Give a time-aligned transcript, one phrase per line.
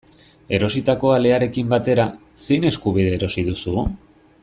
[0.57, 2.07] Erositako alearekin batera,
[2.49, 3.77] zein eskubide erosi duzu?